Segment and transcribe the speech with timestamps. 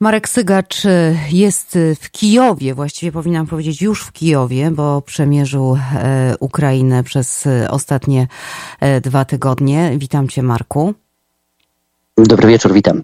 [0.00, 6.34] Marek Sygacz y, jest w Kijowie, właściwie powinnam powiedzieć już w Kijowie, bo przemierzył e,
[6.40, 8.28] Ukrainę przez e, ostatnie
[8.80, 9.92] e, dwa tygodnie.
[9.98, 10.94] Witam Cię, Marku.
[12.16, 13.02] Dobry wieczór, witam.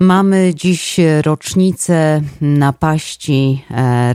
[0.00, 3.64] Mamy dziś rocznicę napaści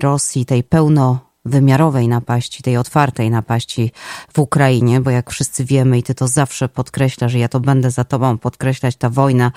[0.01, 3.91] Rosji, tej pełno wymiarowej napaści, tej otwartej napaści
[4.33, 7.91] w Ukrainie, bo jak wszyscy wiemy i ty to zawsze podkreślasz, że ja to będę
[7.91, 9.51] za tobą podkreślać, ta wojna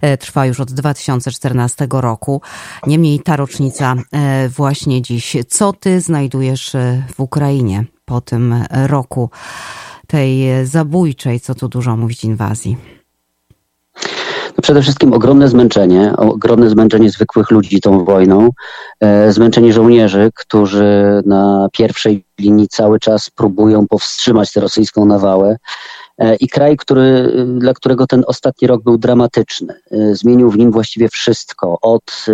[0.00, 2.42] e, trwa już od 2014 roku.
[2.86, 5.36] Niemniej ta rocznica e, właśnie dziś.
[5.48, 9.30] Co ty znajdujesz e, w Ukrainie po tym roku
[10.06, 13.01] tej zabójczej, co tu dużo mówić, inwazji?
[14.62, 18.50] Przede wszystkim ogromne zmęczenie, ogromne zmęczenie zwykłych ludzi tą wojną,
[19.00, 25.56] e, zmęczenie żołnierzy, którzy na pierwszej linii cały czas próbują powstrzymać tę rosyjską nawałę.
[26.18, 29.74] E, I kraj, który, dla którego ten ostatni rok był dramatyczny.
[29.90, 31.78] E, zmienił w nim właściwie wszystko.
[31.82, 32.26] Od,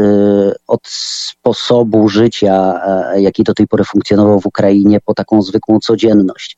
[0.66, 2.80] od sposobu życia,
[3.16, 6.56] jaki do tej pory funkcjonował w Ukrainie, po taką zwykłą codzienność.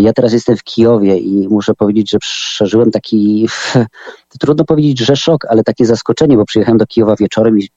[0.00, 3.48] Ja teraz jestem w Kijowie i muszę powiedzieć, że przeżyłem taki,
[4.40, 7.68] trudno powiedzieć, że szok, ale takie zaskoczenie, bo przyjechałem do Kijowa wieczorem i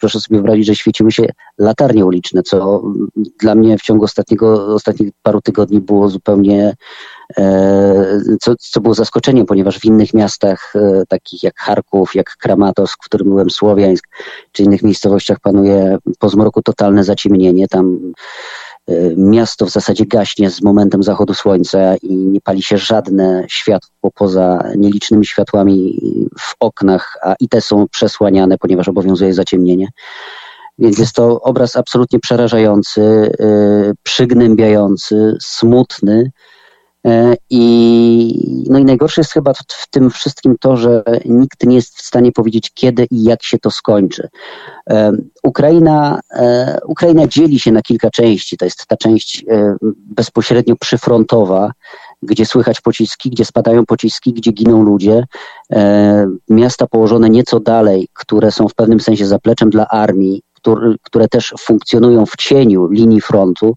[0.00, 1.26] proszę sobie wyobrazić, że świeciły się
[1.58, 2.82] latarnie uliczne, co
[3.40, 6.74] dla mnie w ciągu ostatniego, ostatnich paru tygodni było zupełnie,
[7.38, 12.98] e, co, co było zaskoczeniem, ponieważ w innych miastach, e, takich jak Charków, jak Kramatorsk,
[13.02, 14.08] w którym byłem Słowiańsk,
[14.52, 17.68] czy innych miejscowościach panuje po zmroku totalne zaciemnienie.
[17.68, 18.12] Tam
[19.16, 24.70] miasto w zasadzie gaśnie z momentem zachodu słońca i nie pali się żadne światło poza
[24.76, 26.00] nielicznymi światłami
[26.38, 29.88] w oknach, a i te są przesłaniane, ponieważ obowiązuje zaciemnienie.
[30.78, 36.59] Więc jest to obraz absolutnie przerażający, y, przygnębiający, smutny, E,
[37.50, 42.02] I, no i najgorsze jest chyba w tym wszystkim to, że nikt nie jest w
[42.02, 44.28] stanie powiedzieć, kiedy i jak się to skończy.
[44.90, 48.56] E, Ukraina, e, Ukraina dzieli się na kilka części.
[48.56, 49.44] To jest ta część
[49.96, 51.72] bezpośrednio przyfrontowa,
[52.22, 55.24] gdzie słychać pociski, gdzie spadają pociski, gdzie giną ludzie.
[56.48, 60.42] Miasta położone nieco dalej, które są w pewnym sensie zapleczem dla armii,
[61.02, 63.74] które też funkcjonują w cieniu linii frontu.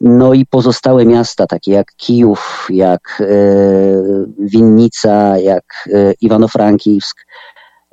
[0.00, 3.26] No i pozostałe miasta, takie jak Kijów, jak e,
[4.38, 7.14] Winnica, jak e, Iwano-Frankivsk,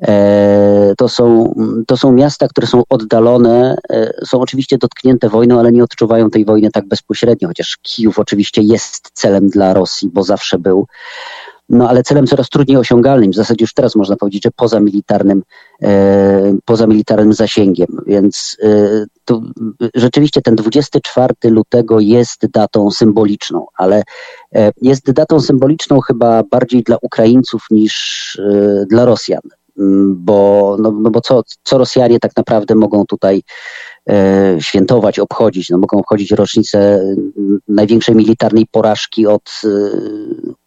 [0.02, 1.54] e, to są,
[1.88, 3.78] to są miasta, które są oddalone,
[4.26, 9.10] są oczywiście dotknięte wojną, ale nie odczuwają tej wojny tak bezpośrednio, chociaż Kijów oczywiście jest
[9.14, 10.88] celem dla Rosji, bo zawsze był
[11.70, 13.31] no ale celem coraz trudniej osiągalnym.
[13.31, 15.44] W zasadzie już teraz można powiedzieć, że poza militarnym,
[15.81, 17.88] e, poza militarnym zasięgiem.
[18.08, 19.42] Więc e, to,
[19.96, 24.04] rzeczywiście ten 24 lutego jest datą symboliczną, ale
[24.56, 27.96] e, jest datą symboliczną chyba bardziej dla Ukraińców niż
[28.40, 29.42] e, dla Rosjan.
[29.80, 33.94] Mm, bo, no, no bo co, co Rosjanie tak naprawdę mogą tutaj e,
[34.60, 35.70] świętować, obchodzić?
[35.70, 39.70] No, mogą obchodzić rocznicę mm, największej militarnej porażki od, e,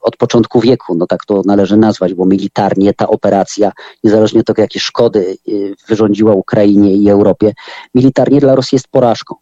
[0.00, 3.72] od początku wieku, no tak to należy nazwać, bo militarnie ta operacja,
[4.04, 5.52] niezależnie od tego, jakie szkody e,
[5.88, 7.52] wyrządziła Ukrainie i Europie,
[7.94, 9.34] militarnie dla Rosji jest porażką.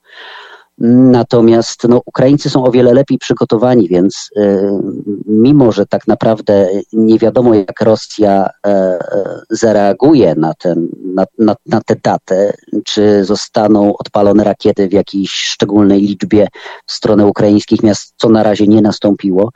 [0.79, 4.59] Natomiast no, Ukraińcy są o wiele lepiej przygotowani, więc y,
[5.27, 8.71] mimo, że tak naprawdę nie wiadomo, jak Rosja y,
[9.51, 12.53] zareaguje na, ten, na, na, na tę datę,
[12.85, 16.49] czy zostaną odpalone rakiety w jakiejś szczególnej liczbie
[16.87, 19.51] w stronę ukraińskich miast, co na razie nie nastąpiło,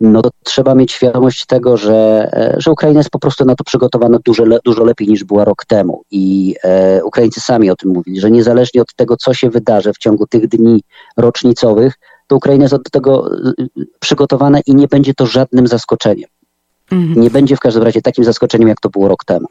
[0.00, 3.64] no to trzeba mieć świadomość tego, że, e, że Ukraina jest po prostu na to
[3.64, 6.02] przygotowana dużo, dużo lepiej niż była rok temu.
[6.10, 9.98] I e, Ukraińcy sami o tym mówili, że niezależnie od tego, co się wydarzy w
[9.98, 10.82] ciągu tych dni
[11.16, 11.94] rocznicowych,
[12.26, 13.52] to Ukraina jest do tego e,
[14.00, 16.30] przygotowana i nie będzie to żadnym zaskoczeniem.
[16.90, 17.20] Mhm.
[17.20, 19.46] Nie będzie w każdym razie takim zaskoczeniem, jak to było rok temu.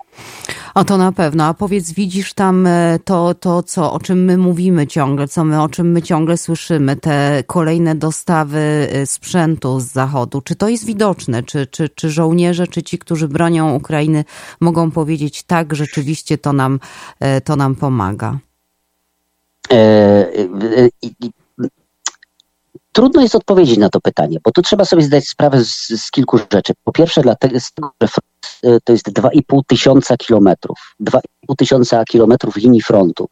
[0.75, 1.45] O to na pewno.
[1.45, 5.61] A powiedz, widzisz tam e, to, to co, o czym my mówimy ciągle, co my,
[5.61, 10.41] o czym my ciągle słyszymy, te kolejne dostawy e, sprzętu z zachodu.
[10.41, 11.44] Czy to jest widoczne?
[11.44, 14.25] Czy, czy, czy żołnierze, czy ci, którzy bronią Ukrainy,
[14.59, 16.80] mogą powiedzieć tak, rzeczywiście to nam,
[17.19, 18.39] e, to nam pomaga?
[23.00, 26.38] Trudno jest odpowiedzieć na to pytanie, bo tu trzeba sobie zdać sprawę z, z kilku
[26.38, 26.74] rzeczy.
[26.84, 27.60] Po pierwsze, dlatego,
[28.01, 28.07] że
[28.66, 30.96] y, to jest 2,5 tysiąca kilometrów.
[31.01, 31.19] 2,5
[31.57, 33.28] tysiąca kilometrów linii frontu.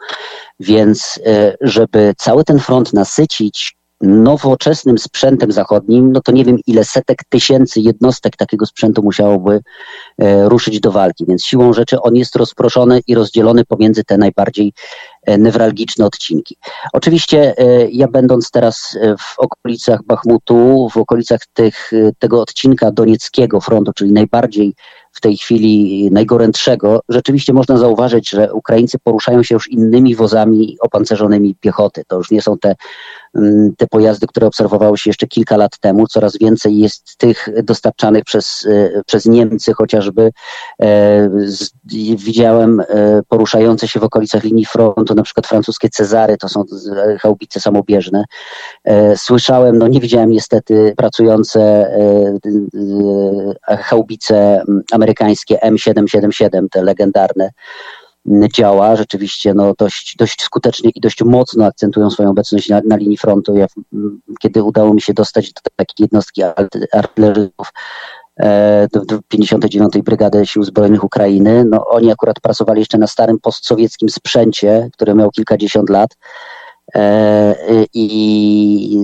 [0.60, 6.84] Więc, y, żeby cały ten front nasycić nowoczesnym sprzętem zachodnim, no to nie wiem ile
[6.84, 9.60] setek tysięcy jednostek takiego sprzętu musiałoby
[10.18, 11.26] e, ruszyć do walki.
[11.28, 16.58] Więc siłą rzeczy on jest rozproszony i rozdzielony pomiędzy te najbardziej e, newralgiczne odcinki.
[16.94, 23.92] Oczywiście e, ja będąc teraz w okolicach Bachmutu, w okolicach tych, tego odcinka donieckiego frontu,
[23.94, 24.74] czyli najbardziej
[25.18, 31.56] w tej chwili najgorętszego, rzeczywiście można zauważyć, że Ukraińcy poruszają się już innymi wozami opancerzonymi
[31.56, 32.04] piechoty.
[32.08, 32.76] To już nie są te
[33.78, 36.08] te pojazdy, które obserwowały się jeszcze kilka lat temu.
[36.08, 40.32] Coraz więcej jest tych dostarczanych przez, e, przez Niemcy chociażby.
[40.82, 41.30] E,
[42.16, 42.86] widziałem e,
[43.30, 46.64] poruszające się w okolicach linii frontu, na przykład francuskie Cezary, to są
[47.22, 48.24] chałbice samobieżne.
[49.16, 51.92] Słyszałem, no nie widziałem niestety pracujące
[53.80, 57.50] chałbice amerykańskie M777, te legendarne,
[58.56, 58.96] działa.
[58.96, 63.58] Rzeczywiście no, dość, dość skutecznie i dość mocno akcentują swoją obecność na, na linii frontu.
[63.58, 63.66] Ja,
[64.40, 66.42] kiedy udało mi się dostać do takiej jednostki
[66.94, 67.74] artyleryków,
[68.40, 69.94] e, do 59.
[70.04, 71.66] Brygady Sił Zbrojnych Ukrainy.
[71.66, 76.18] No, oni akurat pracowali jeszcze na starym postsowieckim sprzęcie, który miał kilkadziesiąt lat.
[76.96, 77.56] E,
[77.94, 78.08] I,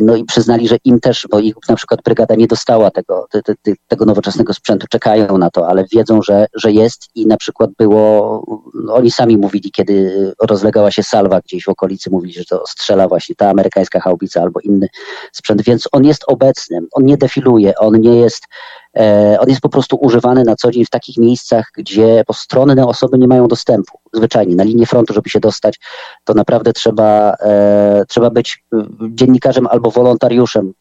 [0.05, 3.41] no i przyznali, że im też, bo ich na przykład brygada nie dostała tego, te,
[3.41, 3.53] te,
[3.87, 8.43] tego nowoczesnego sprzętu, czekają na to, ale wiedzą, że, że jest i na przykład było,
[8.73, 13.07] no oni sami mówili, kiedy rozlegała się salwa gdzieś w okolicy, mówili, że to strzela
[13.07, 14.87] właśnie ta amerykańska chałbica albo inny
[15.31, 18.43] sprzęt, więc on jest obecny, on nie defiluje, on nie jest
[19.39, 23.27] on jest po prostu używany na co dzień w takich miejscach, gdzie postronne osoby nie
[23.27, 23.99] mają dostępu.
[24.13, 25.79] Zwyczajnie na linię frontu, żeby się dostać,
[26.23, 28.77] to naprawdę trzeba, e, trzeba być e,
[29.09, 30.73] dziennikarzem albo wolontariuszem.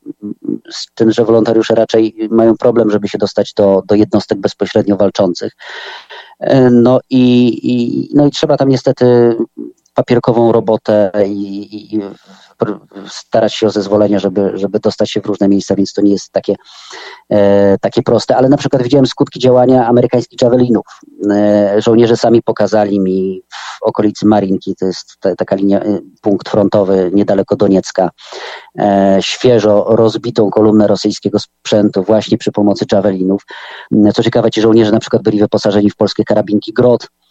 [0.72, 5.52] Z tym, że wolontariusze raczej mają problem, żeby się dostać do, do jednostek bezpośrednio walczących.
[6.70, 9.36] No i, i, no i trzeba tam niestety
[9.94, 12.00] papierkową robotę i, i,
[13.08, 16.32] starać się o zezwolenie, żeby, żeby dostać się w różne miejsca, więc to nie jest
[16.32, 16.54] takie,
[17.30, 18.36] e, takie proste.
[18.36, 20.86] Ale na przykład widziałem skutki działania amerykańskich javelinów.
[21.30, 23.42] E, żołnierze sami pokazali mi
[23.80, 28.10] w okolicy Marinki, to jest ta, taka linia, e, punkt frontowy niedaleko Doniecka,
[28.78, 33.42] e, świeżo rozbitą kolumnę rosyjskiego sprzętu właśnie przy pomocy javelinów.
[34.14, 37.21] Co ciekawe, ci żołnierze na przykład byli wyposażeni w polskie karabinki Grot, E,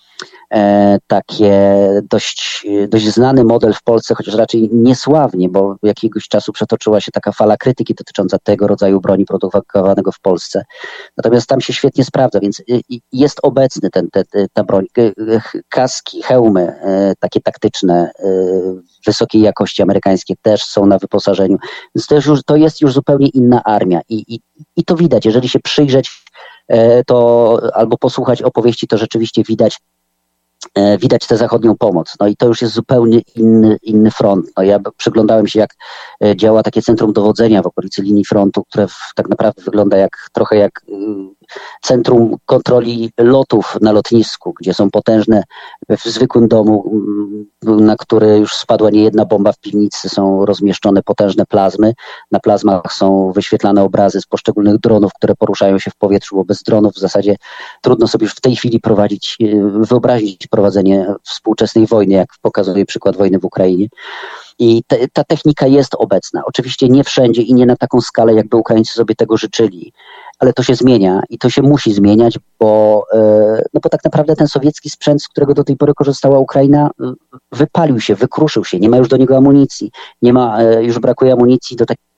[1.07, 1.77] takie
[2.11, 7.31] dość, dość znany model w Polsce, chociaż raczej niesławnie, bo jakiegoś czasu przetoczyła się taka
[7.31, 10.63] fala krytyki dotycząca tego rodzaju broni produkowanego w Polsce.
[11.17, 12.61] Natomiast tam się świetnie sprawdza, więc
[13.11, 14.23] jest obecny ten, ten,
[14.53, 14.85] ta broń.
[15.69, 18.25] Kaski, hełmy, e, takie taktyczne, e,
[19.05, 21.57] wysokiej jakości amerykańskie też są na wyposażeniu.
[21.95, 24.39] Więc to, już, to jest już zupełnie inna armia i, i,
[24.75, 26.21] i to widać, jeżeli się przyjrzeć
[27.07, 30.00] to albo posłuchać opowieści, to rzeczywiście widać, E,
[30.99, 32.15] widać tę zachodnią pomoc.
[32.19, 34.45] No i to już jest zupełnie inny, inny front.
[34.57, 35.75] No ja przyglądałem się, jak
[36.23, 40.55] e, działa takie centrum dowodzenia w okolicy linii frontu, które tak naprawdę wygląda jak trochę
[40.55, 40.93] jak y,
[41.81, 45.43] centrum kontroli lotów na lotnisku, gdzie są potężne,
[45.89, 46.91] w zwykłym domu,
[47.65, 51.93] mm, na który już spadła nie jedna bomba w piwnicy, są rozmieszczone potężne plazmy.
[52.31, 56.63] Na plazmach są wyświetlane obrazy z poszczególnych dronów, które poruszają się w powietrzu, bo bez
[56.63, 57.35] dronów w zasadzie
[57.81, 63.17] trudno sobie już w tej chwili prowadzić, y, wyobrazić prowadzenie współczesnej wojny, jak pokazuje przykład
[63.17, 63.87] wojny w Ukrainie.
[64.59, 66.41] I te, ta technika jest obecna.
[66.45, 69.93] Oczywiście nie wszędzie i nie na taką skalę, jakby Ukraińcy sobie tego życzyli,
[70.41, 73.17] ale to się zmienia i to się musi zmieniać, bo, e,
[73.73, 76.89] no bo tak naprawdę ten sowiecki sprzęt, z którego do tej pory korzystała Ukraina,
[77.51, 79.91] wypalił się, wykruszył się, nie ma już do niego amunicji,
[80.21, 82.10] nie ma, e, już brakuje amunicji do takich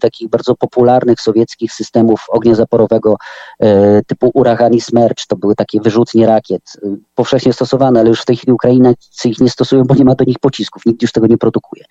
[0.00, 3.16] takich bardzo popularnych sowieckich systemów ognia zaporowego
[3.60, 5.26] e, typu Uragan i Smercz.
[5.26, 9.40] To były takie wyrzutnie rakiet, e, powszechnie stosowane, ale już w tej chwili Ukraińcy ich
[9.40, 11.84] nie stosują, bo nie ma do nich pocisków, nikt już tego nie produkuje.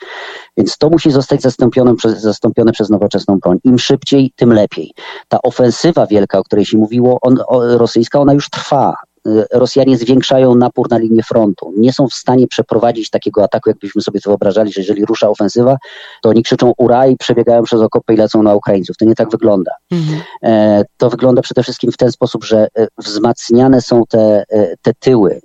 [0.58, 3.58] Więc to musi zostać zastąpione przez, zastąpione przez nowoczesną broń.
[3.63, 4.91] Im szybciej, tym lepiej.
[5.27, 8.96] Ta ofensywa wielka, o której się mówiło, on, o, rosyjska, ona już trwa.
[9.28, 11.74] Y, Rosjanie zwiększają napór na linię frontu.
[11.78, 15.78] Nie są w stanie przeprowadzić takiego ataku, jakbyśmy sobie to wyobrażali, że jeżeli rusza ofensywa,
[16.22, 18.98] to oni krzyczą ura i przebiegają przez okopy i lecą na Ukraińców.
[18.98, 19.72] To nie tak wygląda.
[19.92, 20.22] Mhm.
[20.44, 24.94] E, to wygląda przede wszystkim w ten sposób, że e, wzmacniane są te, e, te
[25.00, 25.42] tyły,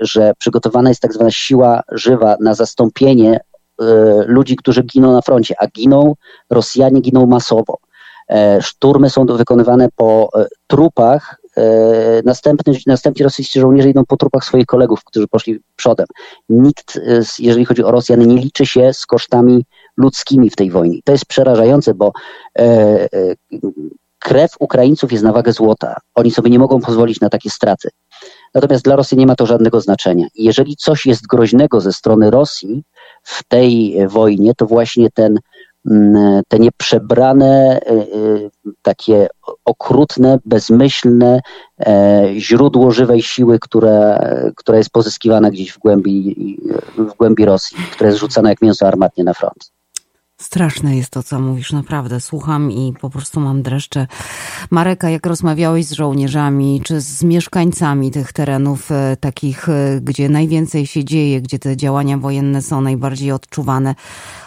[0.00, 3.40] że przygotowana jest tak zwana siła żywa na zastąpienie
[4.26, 6.14] ludzi, którzy giną na froncie, a giną,
[6.50, 7.78] Rosjanie giną masowo.
[8.60, 10.30] Szturmy są wykonywane po
[10.66, 11.40] trupach
[12.24, 16.06] następny, następni rosyjscy żołnierze idą po trupach swoich kolegów, którzy poszli przodem.
[16.48, 19.64] Nikt, e, jeżeli chodzi o Rosjan, nie liczy się z kosztami
[19.96, 20.98] ludzkimi w tej wojnie.
[21.04, 22.12] To jest przerażające, bo
[22.58, 23.08] e,
[24.18, 25.96] krew Ukraińców jest na wagę złota.
[26.14, 27.88] Oni sobie nie mogą pozwolić na takie straty.
[28.54, 30.26] Natomiast dla Rosji nie ma to żadnego znaczenia.
[30.34, 32.82] Jeżeli coś jest groźnego ze strony Rosji
[33.22, 35.38] w tej wojnie, to właśnie ten
[36.48, 38.04] te nieprzebrane, e, e,
[38.82, 39.28] takie
[39.64, 41.40] okrutne, bezmyślne
[41.80, 44.18] e, źródło żywej siły, które,
[44.56, 46.36] która jest pozyskiwana gdzieś w głębi,
[46.98, 49.75] w głębi Rosji, które jest rzucane jak mięso armatnie na front.
[50.40, 52.20] Straszne jest to, co mówisz, naprawdę.
[52.20, 54.06] Słucham i po prostu mam dreszcze.
[54.70, 60.86] Mareka, jak rozmawiałeś z żołnierzami, czy z mieszkańcami tych terenów e, takich, e, gdzie najwięcej
[60.86, 63.94] się dzieje, gdzie te działania wojenne są najbardziej odczuwane,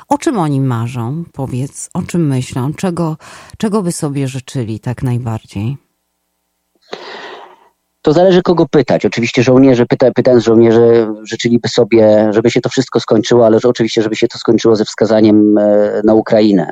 [0.08, 1.24] o czym oni marzą?
[1.34, 2.74] Powiedz, o czym myślą?
[2.74, 3.18] Czego,
[3.58, 5.78] czego by sobie życzyli tak najbardziej?
[8.02, 9.06] To zależy kogo pytać.
[9.06, 14.02] Oczywiście żołnierze, pyta, pytając żołnierze, życzyliby sobie, żeby się to wszystko skończyło, ale że oczywiście,
[14.02, 16.72] żeby się to skończyło ze wskazaniem e, na Ukrainę,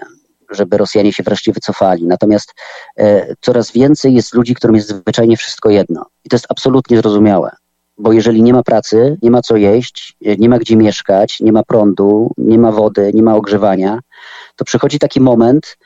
[0.52, 2.08] żeby Rosjanie się wreszcie wycofali.
[2.08, 2.54] Natomiast
[3.00, 6.06] e, coraz więcej jest ludzi, którym jest zwyczajnie wszystko jedno.
[6.26, 7.52] I to jest absolutnie zrozumiałe.
[7.98, 11.52] Bo jeżeli nie ma pracy, nie ma co jeść, e, nie ma gdzie mieszkać, nie
[11.52, 14.00] ma prądu, nie ma wody, nie ma ogrzewania,
[14.56, 15.78] to przychodzi taki moment,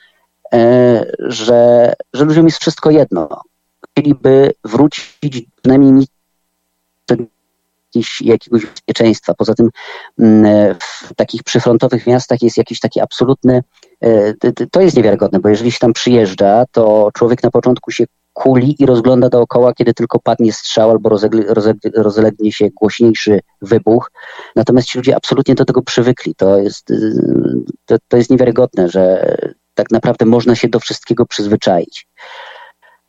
[1.19, 3.41] że, że ludziom jest wszystko jedno
[4.01, 6.07] chcieliby wrócić przynajmniej
[7.07, 7.15] do
[8.21, 9.33] jakiegoś bezpieczeństwa.
[9.33, 9.69] Poza tym
[10.19, 13.63] mm, w takich przyfrontowych miastach jest jakiś taki absolutny,
[14.03, 14.33] e,
[14.71, 18.85] to jest niewiarygodne, bo jeżeli się tam przyjeżdża, to człowiek na początku się kuli i
[18.85, 21.09] rozgląda dookoła, kiedy tylko padnie strzał albo
[21.95, 24.11] rozlegnie się głośniejszy wybuch.
[24.55, 26.35] Natomiast ci ludzie absolutnie do tego przywykli.
[26.35, 27.13] To jest, y,
[27.85, 29.35] to, to jest niewiarygodne, że
[29.73, 32.07] tak naprawdę można się do wszystkiego przyzwyczaić.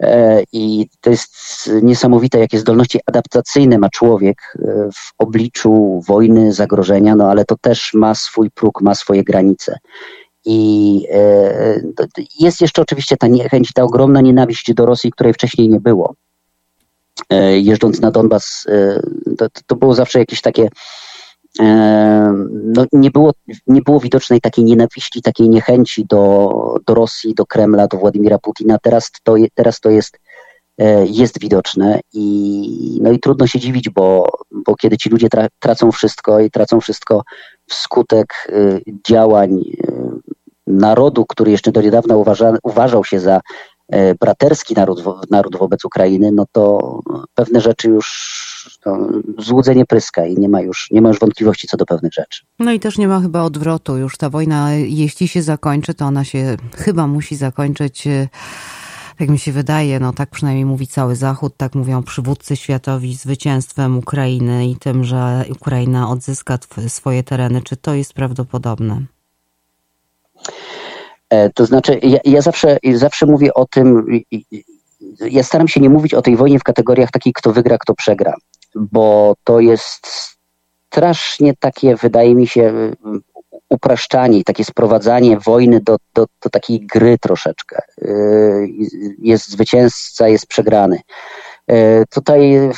[0.02, 7.14] E, I to jest niesamowite, jakie zdolności adaptacyjne ma człowiek e, w obliczu wojny, zagrożenia,
[7.14, 9.78] no ale to też ma swój próg, ma swoje granice.
[10.44, 11.80] I e,
[12.40, 16.14] jest jeszcze oczywiście ta niechęć, ta ogromna nienawiść do Rosji, której wcześniej nie było.
[17.52, 18.66] Jeżdżąc na Donbas,
[19.38, 20.68] to, to było zawsze jakieś takie
[21.58, 23.32] no, nie, było,
[23.66, 26.50] nie było widocznej takiej nienawiści, takiej niechęci do,
[26.86, 28.78] do Rosji, do Kremla, do Władimira Putina.
[28.78, 30.18] Teraz to, teraz to jest,
[30.78, 35.48] e, jest widoczne i, no i trudno się dziwić, bo, bo kiedy ci ludzie tra,
[35.58, 37.22] tracą wszystko i tracą wszystko
[37.68, 39.92] wskutek e, działań e,
[40.66, 43.40] narodu, który jeszcze do niedawna uważa, uważał się za
[44.20, 47.00] braterski naród, naród wobec Ukrainy, no to
[47.34, 48.42] pewne rzeczy już
[49.38, 52.44] złudzenie pryska i nie ma, już, nie ma już wątpliwości co do pewnych rzeczy.
[52.58, 53.96] No i też nie ma chyba odwrotu.
[53.96, 58.28] Już ta wojna, jeśli się zakończy, to ona się chyba musi zakończyć e,
[59.20, 63.98] jak mi się wydaje, no tak przynajmniej mówi cały Zachód, tak mówią przywódcy światowi, zwycięstwem
[63.98, 66.58] Ukrainy i tym, że Ukraina odzyska
[66.88, 67.62] swoje tereny.
[67.62, 69.02] Czy to jest prawdopodobne?
[71.32, 74.06] E, to znaczy, ja, ja zawsze, zawsze mówię o tym,
[75.20, 78.34] ja staram się nie mówić o tej wojnie w kategoriach takich, kto wygra, kto przegra
[78.74, 80.06] bo to jest
[80.86, 82.92] strasznie takie, wydaje mi się,
[83.68, 87.82] upraszczanie takie sprowadzanie wojny do, do, do takiej gry troszeczkę.
[88.02, 88.68] Y,
[89.18, 91.00] jest zwycięzca, jest przegrany.
[91.70, 92.70] Y, tutaj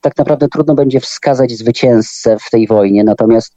[0.00, 3.54] tak naprawdę trudno będzie wskazać zwycięzcę w tej wojnie, natomiast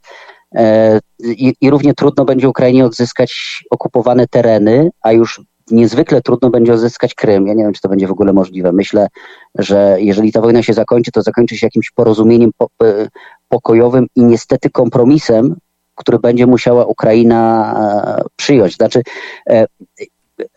[1.20, 7.14] i, i równie trudno będzie Ukrainie odzyskać okupowane tereny, a już niezwykle trudno będzie odzyskać
[7.14, 7.46] Krym.
[7.46, 8.72] Ja nie wiem, czy to będzie w ogóle możliwe.
[8.72, 9.08] Myślę,
[9.54, 12.50] że jeżeli ta wojna się zakończy, to zakończy się jakimś porozumieniem
[12.82, 13.08] e,
[13.48, 15.56] pokojowym i niestety kompromisem,
[15.94, 17.74] który będzie musiała Ukraina
[18.18, 18.74] e, przyjąć.
[18.74, 19.02] Znaczy,
[19.50, 19.66] e,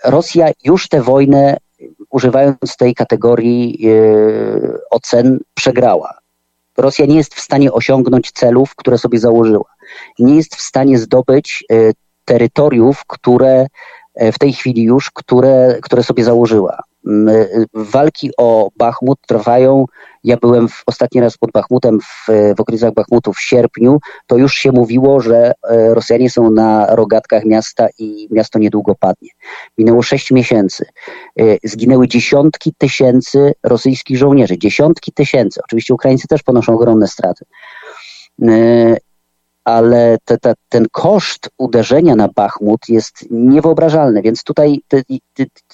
[0.05, 1.57] Rosja już tę wojnę,
[2.09, 3.87] używając tej kategorii
[4.91, 6.17] ocen, przegrała.
[6.77, 9.76] Rosja nie jest w stanie osiągnąć celów, które sobie założyła.
[10.19, 11.65] Nie jest w stanie zdobyć
[12.25, 13.67] terytoriów, które
[14.17, 16.79] E, w tej chwili już, które, które sobie założyła.
[17.07, 19.85] Mm, e, walki o Bachmut trwają.
[20.23, 22.27] Ja byłem w, ostatni raz pod Bachmutem w,
[22.57, 23.99] w okolicach Bachmutu w sierpniu.
[24.27, 29.29] To już się mówiło, że e, Rosjanie są na rogatkach miasta i miasto niedługo padnie.
[29.77, 30.85] Minęło sześć miesięcy.
[31.63, 34.57] Zginęły dziesiątki tysięcy rosyjskich żołnierzy.
[34.57, 35.61] Dziesiątki tysięcy.
[35.63, 37.45] Oczywiście Ukraińcy też ponoszą ogromne straty
[39.67, 45.01] ale te, te, ten koszt uderzenia na Bachmut jest niewyobrażalny, więc tutaj te,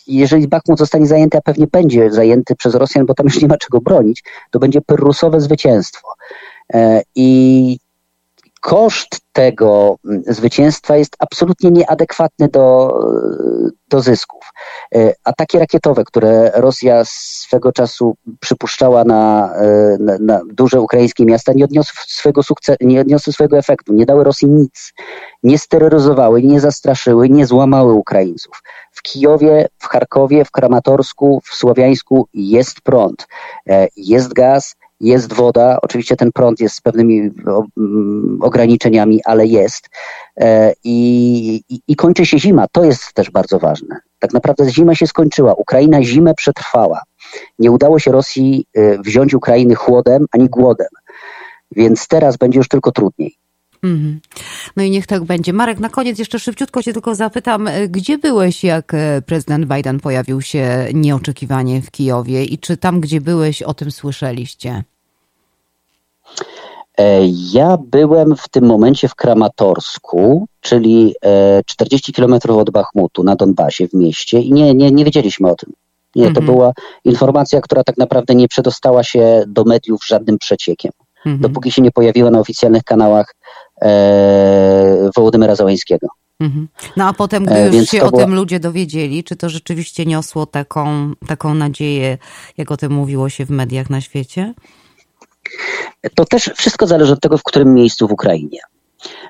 [0.08, 3.58] jeżeli Bachmut zostanie zajęty, a pewnie będzie zajęty przez Rosjan, bo tam już nie ma
[3.58, 6.08] czego bronić, to będzie pyrrusowe zwycięstwo.
[6.74, 7.80] E, I
[8.64, 13.00] koszt tego mm, zwycięstwa jest absolutnie nieadekwatny do,
[13.90, 14.42] do zysków.
[14.96, 21.54] E, ataki rakietowe, które Rosja swego czasu przypuszczała na, e, na, na duże ukraińskie miasta,
[21.56, 24.94] nie odniosły swojego sukcesu, nie odniosły swojego efektu, nie dały Rosji nic,
[25.44, 28.62] nie steroryzowały, nie zastraszyły, nie złamały Ukraińców.
[28.92, 33.28] W Kijowie, w Charkowie, w Kramatorsku, w Słowiańsku jest prąd,
[33.70, 37.32] e, jest gaz, jest woda, oczywiście ten prąd jest z pewnymi
[37.78, 39.90] mm, ograniczeniami, ale jest.
[40.38, 42.66] E, I, i, I, kończy się zima.
[42.72, 44.00] To jest też bardzo ważne.
[44.20, 45.54] Tak naprawdę zima się skończyła.
[45.54, 47.02] Ukraina zimę przetrwała.
[47.60, 50.88] Nie udało się Rosji e, wziąć Ukrainy chłodem ani głodem.
[51.72, 53.36] Więc teraz będzie już tylko trudniej.
[53.84, 54.20] Mm.
[54.76, 55.54] No i niech tak będzie.
[55.54, 58.92] Marek, na koniec jeszcze szybciutko się tylko zapytam, gdzie byłeś, jak
[59.26, 64.84] prezydent Biden pojawił się nieoczekiwanie w Kijowie i czy tam, gdzie byłeś, o tym słyszeliście?
[66.98, 67.20] E,
[67.54, 71.16] ja byłem w tym momencie w Kramatorsku, czyli
[71.66, 75.56] 40 e, kilometrów od Bachmutu na Donbasie w mieście i nie, nie, nie wiedzieliśmy o
[75.56, 75.74] tym.
[76.16, 76.46] Nie, to mhm.
[76.46, 76.74] była
[77.06, 80.92] informacja, która tak naprawdę nie przedostała się do mediów żadnym przeciekiem.
[81.18, 81.42] Mhm.
[81.42, 83.36] Dopóki się nie pojawiła na oficjalnych kanałach
[83.82, 86.08] e, Wołodymyra Załańskiego.
[86.40, 86.68] Mhm.
[86.98, 88.24] No a potem, gdy e, już się o była...
[88.24, 92.18] tym ludzie dowiedzieli, czy to rzeczywiście niosło taką, taką nadzieję,
[92.58, 94.54] jak o tym mówiło się w mediach na świecie?
[96.16, 98.60] To też wszystko zależy od tego, w którym miejscu w Ukrainie.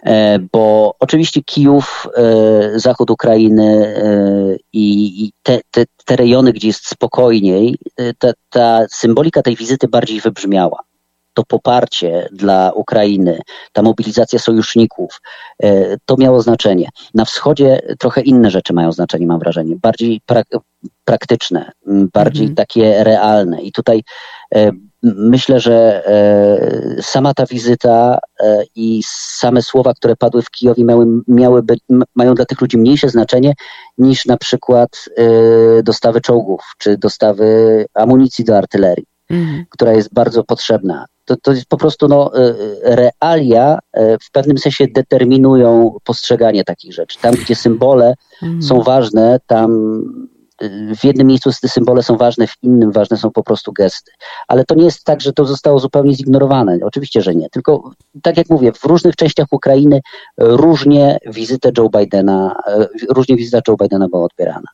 [0.04, 6.88] E, bo oczywiście Kijów, e, zachód Ukrainy e, i te, te, te rejony, gdzie jest
[6.88, 7.78] spokojniej,
[8.20, 10.80] ta, ta symbolika tej wizyty bardziej wybrzmiała
[11.36, 13.40] to poparcie dla Ukrainy,
[13.72, 15.22] ta mobilizacja sojuszników,
[16.06, 16.90] to miało znaczenie.
[17.14, 20.48] Na wschodzie trochę inne rzeczy mają znaczenie, mam wrażenie, bardziej prak
[21.06, 21.72] praktyczne,
[22.14, 22.56] bardziej mhm.
[22.56, 23.62] takie realne.
[23.62, 24.04] I tutaj
[25.04, 29.02] Myślę, że e, sama ta wizyta e, i
[29.38, 31.80] same słowa, które padły w Kijowie, miały, miały być,
[32.16, 33.54] mają dla tych ludzi mniejsze znaczenie
[33.98, 35.24] niż na przykład e,
[35.84, 39.66] dostawy czołgów czy dostawy amunicji do artylerii, mhm.
[39.70, 41.06] która jest bardzo potrzebna.
[41.26, 42.32] To, to jest po prostu no,
[42.84, 43.80] realia
[44.22, 47.20] w pewnym sensie determinują postrzeganie takich rzeczy.
[47.22, 48.62] Tam, gdzie symbole mhm.
[48.62, 50.02] są ważne, tam
[50.96, 54.12] w jednym miejscu te symbole są ważne, w innym ważne są po prostu gesty.
[54.48, 56.78] Ale to nie jest tak, że to zostało zupełnie zignorowane.
[56.84, 57.50] Oczywiście, że nie.
[57.50, 57.92] Tylko,
[58.22, 60.02] tak jak mówię, w różnych częściach Ukrainy
[60.38, 62.56] różnie wizytę Joe Bidena,
[63.10, 64.68] różnie wizyta Joe Bidena była odbierana.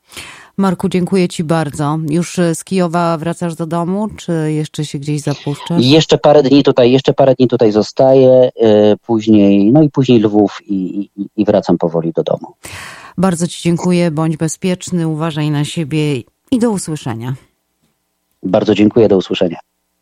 [0.60, 1.98] Marku, dziękuję Ci bardzo.
[2.10, 5.86] Już z Kijowa wracasz do domu, czy jeszcze się gdzieś zapuszczasz?
[5.86, 10.58] Jeszcze parę dni tutaj, jeszcze parę dni tutaj zostaję, e, później, no i później Lwów
[10.66, 12.54] i, i, i wracam powoli do domu.
[13.20, 16.22] Bardzo Ci dziękuję, bądź bezpieczny, uważaj na siebie
[16.52, 17.36] i do usłyszenia.
[18.44, 19.58] Bardzo dziękuję, do usłyszenia.